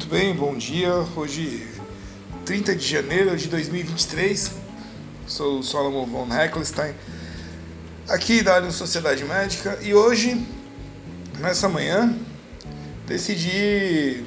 [0.00, 0.90] muito bem, bom dia.
[1.14, 1.68] Hoje,
[2.46, 4.50] 30 de janeiro de 2023,
[5.26, 6.94] sou Solomon von Heckelstein,
[8.08, 10.42] aqui da área Sociedade Médica, e hoje,
[11.38, 12.16] nessa manhã,
[13.06, 14.24] decidi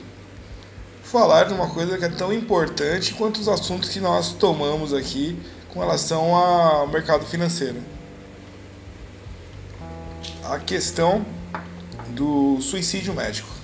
[1.02, 5.36] falar de uma coisa que é tão importante quanto os assuntos que nós tomamos aqui
[5.70, 7.82] com relação ao mercado financeiro.
[10.44, 11.26] A questão
[12.10, 13.63] do suicídio médico.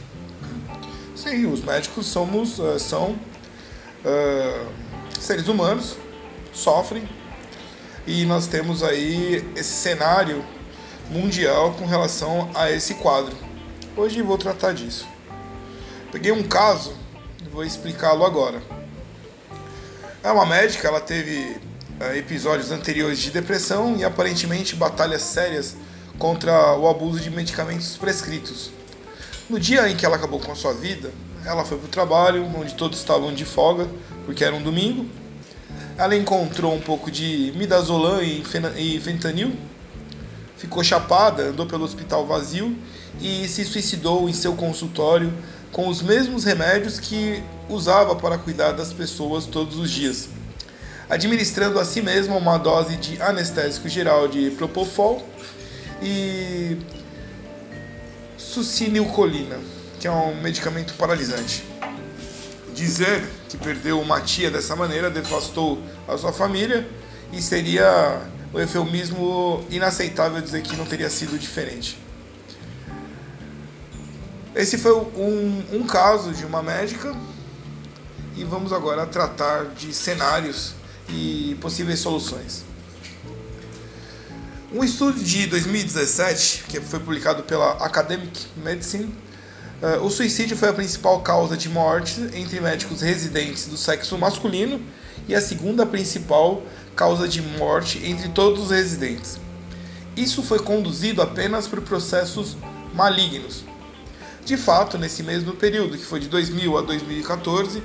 [1.22, 4.68] Sim, os médicos somos, uh, são uh,
[5.20, 5.98] seres humanos,
[6.54, 7.10] sofrem,
[8.08, 10.46] e nós temos aí esse cenário
[11.10, 13.36] mundial com relação a esse quadro.
[13.98, 15.06] Hoje vou tratar disso.
[16.10, 16.94] Peguei um caso,
[17.52, 18.64] vou explicá-lo agora.
[20.24, 21.58] É uma médica, ela teve
[22.00, 25.76] uh, episódios anteriores de depressão e aparentemente batalhas sérias
[26.18, 28.79] contra o abuso de medicamentos prescritos.
[29.50, 31.12] No dia em que ela acabou com a sua vida,
[31.44, 33.88] ela foi para o trabalho, onde todos estavam de folga,
[34.24, 35.08] porque era um domingo.
[35.98, 38.44] Ela encontrou um pouco de midazolam e
[39.02, 39.52] fentanil,
[40.56, 42.78] ficou chapada, andou pelo hospital vazio
[43.20, 45.34] e se suicidou em seu consultório
[45.72, 50.30] com os mesmos remédios que usava para cuidar das pessoas todos os dias,
[51.10, 55.28] administrando a si mesma uma dose de anestésico geral de propofol
[56.04, 56.78] e
[58.50, 59.60] succinilcolina,
[60.00, 61.64] que é um medicamento paralisante.
[62.74, 66.90] Dizer que perdeu uma tia dessa maneira devastou a sua família
[67.32, 72.00] e seria o eufemismo inaceitável dizer que não teria sido diferente.
[74.56, 77.16] Esse foi um, um caso de uma médica
[78.36, 80.74] e vamos agora tratar de cenários
[81.08, 82.66] e possíveis soluções.
[84.72, 89.12] Um estudo de 2017, que foi publicado pela Academic Medicine,
[89.82, 94.80] uh, o suicídio foi a principal causa de morte entre médicos residentes do sexo masculino
[95.28, 96.62] e a segunda principal
[96.96, 99.40] causa de morte entre todos os residentes.
[100.16, 102.56] Isso foi conduzido apenas por processos
[102.94, 103.66] malignos.
[104.46, 107.82] De fato, nesse mesmo período, que foi de 2000 a 2014,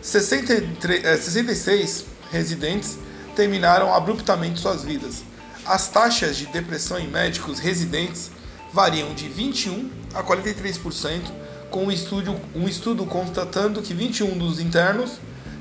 [0.00, 2.96] 63, 66 residentes
[3.36, 5.30] terminaram abruptamente suas vidas
[5.64, 8.30] as taxas de depressão em médicos residentes
[8.72, 11.22] variam de 21 a 43%,
[11.70, 15.12] com um estudo, um estudo constatando que 21 dos internos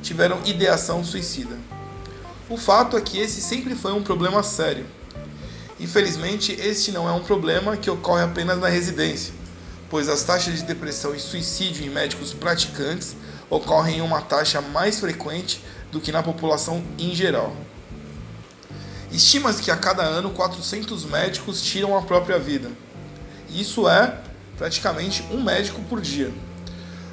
[0.02, 1.56] tiveram ideação suicida.
[2.50, 4.86] O fato é que esse sempre foi um problema sério.
[5.80, 9.34] Infelizmente, este não é um problema que ocorre apenas na residência,
[9.90, 13.16] pois as taxas de depressão e suicídio em médicos praticantes
[13.50, 17.56] ocorrem em uma taxa mais frequente do que na população em geral.
[19.12, 22.72] Estima-se que a cada ano 400 médicos tiram a própria vida.
[23.50, 24.18] Isso é
[24.58, 26.32] praticamente um médico por dia.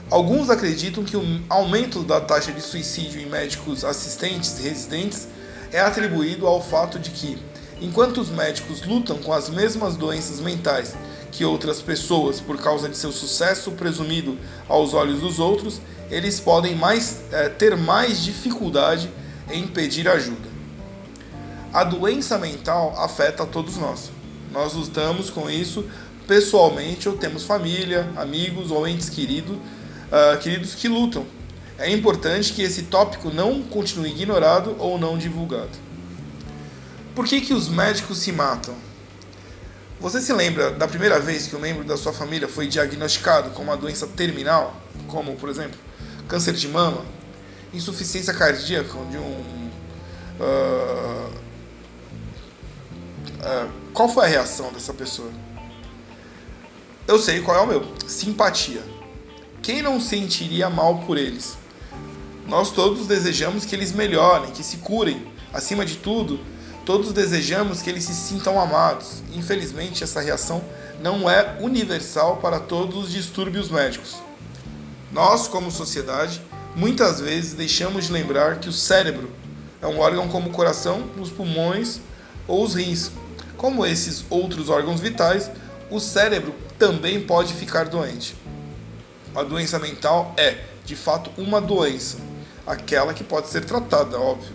[0.08, 5.28] Alguns acreditam que o aumento da taxa de suicídio em médicos assistentes e residentes
[5.72, 7.36] é atribuído ao fato de que,
[7.80, 10.94] enquanto os médicos lutam com as mesmas doenças mentais
[11.32, 14.38] que outras pessoas por causa de seu sucesso presumido
[14.68, 19.10] aos olhos dos outros, eles podem mais, é, ter mais dificuldade
[19.50, 20.47] em pedir ajuda.
[21.72, 24.10] A doença mental afeta a todos nós.
[24.50, 25.84] Nós lutamos com isso
[26.26, 31.26] pessoalmente ou temos família, amigos ou entes querido, uh, queridos que lutam.
[31.78, 35.70] É importante que esse tópico não continue ignorado ou não divulgado.
[37.14, 38.74] Por que, que os médicos se matam?
[40.00, 43.62] Você se lembra da primeira vez que um membro da sua família foi diagnosticado com
[43.62, 44.76] uma doença terminal,
[45.08, 45.78] como, por exemplo,
[46.28, 47.04] câncer de mama,
[47.74, 49.70] insuficiência cardíaca de um
[50.40, 51.17] uh,
[53.42, 55.30] é, qual foi a reação dessa pessoa?
[57.06, 58.82] Eu sei qual é o meu: simpatia.
[59.62, 61.56] Quem não sentiria mal por eles?
[62.46, 65.26] Nós todos desejamos que eles melhorem, que se curem.
[65.52, 66.40] Acima de tudo,
[66.84, 69.22] todos desejamos que eles se sintam amados.
[69.34, 70.62] Infelizmente, essa reação
[71.00, 74.16] não é universal para todos os distúrbios médicos.
[75.12, 76.42] Nós, como sociedade,
[76.74, 79.30] muitas vezes deixamos de lembrar que o cérebro
[79.80, 82.00] é um órgão como o coração, os pulmões
[82.46, 83.10] ou os rins.
[83.58, 85.50] Como esses outros órgãos vitais,
[85.90, 88.36] o cérebro também pode ficar doente.
[89.34, 92.18] A doença mental é, de fato, uma doença,
[92.64, 94.52] aquela que pode ser tratada, óbvio.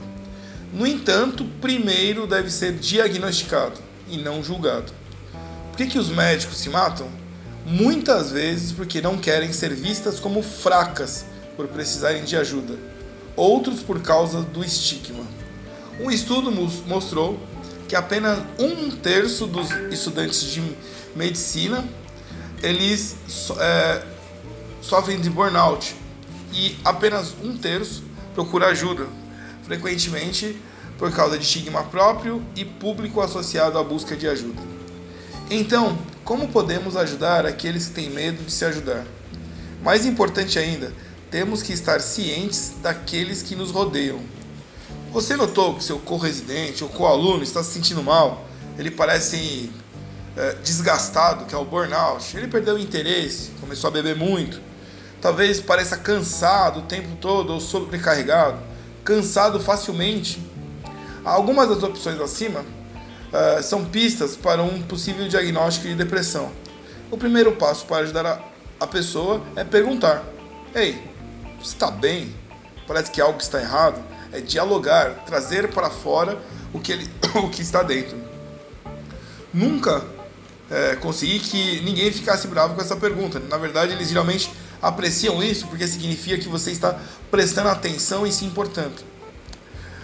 [0.72, 4.94] No entanto, primeiro deve ser diagnosticado e não julgado.
[5.70, 7.10] Por que, que os médicos se matam?
[7.66, 11.26] Muitas vezes porque não querem ser vistas como fracas
[11.58, 12.78] por precisarem de ajuda,
[13.36, 15.26] outros por causa do estigma.
[16.00, 16.52] Um estudo
[16.88, 17.38] mostrou
[17.94, 20.64] que apenas um terço dos estudantes de
[21.16, 21.88] medicina
[22.64, 23.16] eles
[23.60, 24.02] é,
[24.82, 25.96] sofrem de burnout
[26.52, 28.04] e apenas um terço
[28.34, 29.06] procura ajuda,
[29.62, 30.60] frequentemente
[30.98, 34.64] por causa de estigma próprio e público associado à busca de ajuda.
[35.52, 39.06] Então, como podemos ajudar aqueles que têm medo de se ajudar?
[39.84, 40.92] Mais importante ainda,
[41.30, 44.20] temos que estar cientes daqueles que nos rodeiam.
[45.14, 48.48] Você notou que seu co-residente ou co-aluno está se sentindo mal?
[48.80, 49.72] Ele parece
[50.36, 52.36] é, desgastado, que é o burnout.
[52.36, 54.60] Ele perdeu o interesse, começou a beber muito.
[55.22, 58.58] Talvez pareça cansado o tempo todo ou sobrecarregado,
[59.04, 60.42] cansado facilmente.
[61.24, 66.52] Algumas das opções acima uh, são pistas para um possível diagnóstico de depressão.
[67.12, 68.40] O primeiro passo para ajudar a,
[68.80, 70.24] a pessoa é perguntar:
[70.74, 71.00] Ei,
[71.62, 72.34] você está bem?
[72.88, 74.13] Parece que algo está errado.
[74.34, 76.38] É dialogar, trazer para fora
[76.74, 78.18] o que, ele, o que está dentro.
[79.54, 80.04] Nunca
[80.70, 83.40] é, consegui que ninguém ficasse bravo com essa pergunta.
[83.40, 84.52] Na verdade, eles geralmente
[84.82, 87.00] apreciam isso porque significa que você está
[87.32, 89.14] prestando atenção e se importando.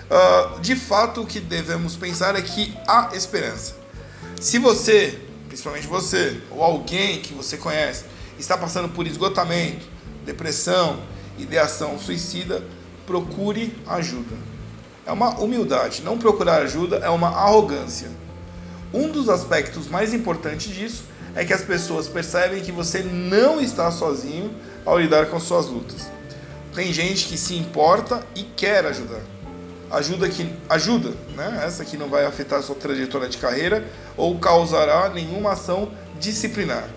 [0.10, 3.76] Uh, de fato, o que devemos pensar é que há esperança.
[4.40, 8.06] Se você, principalmente você, ou alguém que você conhece,
[8.40, 9.86] está passando por esgotamento,
[10.26, 11.00] depressão,
[11.38, 12.64] ideação suicida,
[13.10, 14.36] procure ajuda.
[15.04, 16.04] É uma humildade.
[16.04, 18.08] Não procurar ajuda é uma arrogância.
[18.94, 23.90] Um dos aspectos mais importantes disso é que as pessoas percebem que você não está
[23.92, 24.54] sozinho
[24.86, 26.08] ao lidar com suas lutas.
[26.76, 29.22] Tem gente que se importa e quer ajudar
[29.92, 31.64] ajuda que ajuda, né?
[31.66, 33.84] Essa que não vai afetar sua trajetória de carreira
[34.16, 36.88] ou causará nenhuma ação disciplinar.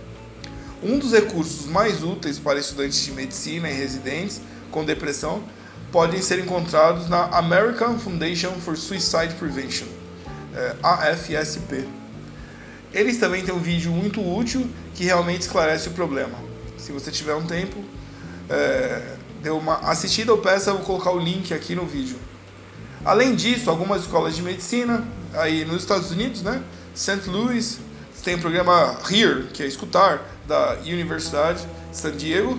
[0.83, 5.43] Um dos recursos mais úteis para estudantes de medicina e residentes com depressão
[5.93, 9.87] podem ser encontrados na American Foundation for Suicide Prevention,
[10.57, 11.87] é, AFSP.
[12.93, 16.35] Eles também têm um vídeo muito útil que realmente esclarece o problema.
[16.79, 17.77] Se você tiver um tempo,
[18.49, 22.17] é, dê uma assistida ou peça, eu vou colocar o link aqui no vídeo.
[23.05, 25.05] Além disso, algumas escolas de medicina,
[25.35, 26.63] aí nos Estados Unidos, né?
[26.95, 27.29] St.
[27.29, 27.79] Louis,
[28.25, 32.59] tem o programa HEAR, que é escutar, da Universidade de San Diego,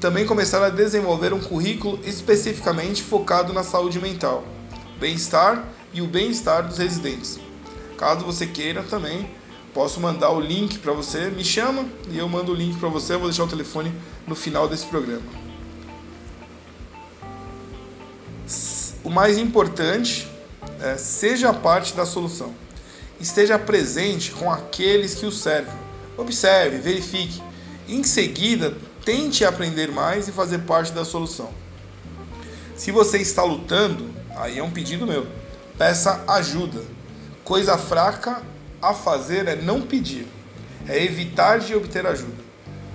[0.00, 4.44] também começaram a desenvolver um currículo especificamente focado na saúde mental,
[4.98, 7.38] bem-estar e o bem-estar dos residentes.
[7.96, 9.30] Caso você queira também,
[9.72, 13.16] posso mandar o link para você, me chama e eu mando o link para você,
[13.16, 13.92] vou deixar o telefone
[14.26, 15.46] no final desse programa.
[19.06, 20.26] o mais importante
[20.80, 22.52] é, seja parte da solução.
[23.20, 25.72] Esteja presente com aqueles que o servem.
[26.16, 27.40] Observe, verifique.
[27.88, 31.48] Em seguida, tente aprender mais e fazer parte da solução.
[32.76, 35.26] Se você está lutando, aí é um pedido meu.
[35.78, 36.82] Peça ajuda.
[37.42, 38.42] Coisa fraca
[38.82, 40.26] a fazer é não pedir,
[40.86, 42.44] é evitar de obter ajuda.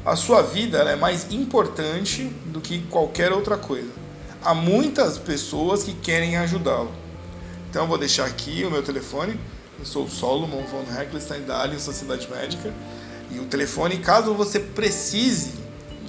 [0.05, 4.01] A sua vida é mais importante do que qualquer outra coisa
[4.43, 6.91] há muitas pessoas que querem ajudá-lo.
[7.69, 9.39] Então vou deixar aqui o meu telefone.
[9.79, 12.73] Eu sou o Solomon von Heckelstein da Alien Sociedade Médica.
[13.31, 15.53] E o telefone, caso você precise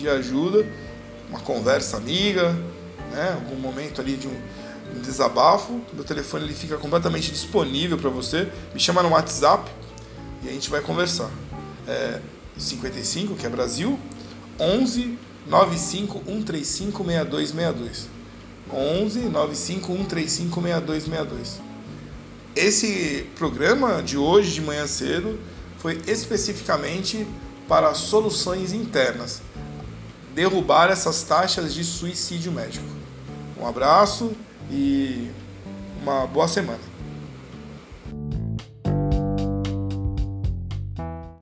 [0.03, 0.67] de ajuda,
[1.29, 2.51] uma conversa amiga,
[3.13, 4.37] né, algum momento ali de um,
[4.97, 8.49] um desabafo, meu telefone ele fica completamente disponível para você.
[8.75, 9.71] Me chama no WhatsApp
[10.43, 11.31] e a gente vai conversar.
[11.87, 12.21] É
[12.59, 13.99] 55, que é Brasil,
[14.59, 18.09] 11 95 135 6262.
[18.73, 21.61] 11 95 135 6262.
[22.55, 25.39] Esse programa de hoje de manhã cedo
[25.79, 27.27] foi especificamente
[27.67, 29.41] para soluções internas,
[30.35, 32.87] derrubar essas taxas de suicídio médico.
[33.61, 34.33] Um abraço
[34.71, 35.31] e
[36.03, 36.92] uma boa semana.